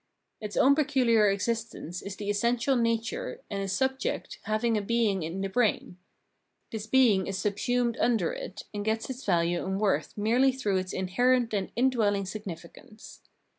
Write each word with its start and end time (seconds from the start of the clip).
Its 0.39 0.57
own 0.57 0.73
peculiar 0.73 1.29
existence 1.29 2.01
is 2.01 2.15
the 2.15 2.27
essential 2.27 2.75
nature, 2.75 3.39
and 3.51 3.61
is 3.61 3.71
subject, 3.71 4.39
having 4.45 4.75
a 4.75 4.81
being 4.81 5.21
in 5.21 5.41
the 5.41 5.47
brain; 5.47 5.99
this 6.71 6.87
being 6.87 7.27
is 7.27 7.37
subsumed 7.37 7.95
under 7.99 8.33
it, 8.33 8.63
and 8.73 8.83
gets 8.83 9.11
its 9.11 9.23
value 9.23 9.63
and 9.63 9.79
worth 9.79 10.17
merely 10.17 10.51
through 10.51 10.77
its 10.77 10.91
inherent 10.91 11.53
and 11.53 11.71
indwelling 11.75 12.23
signifi 12.23 12.73
cance. 12.73 13.19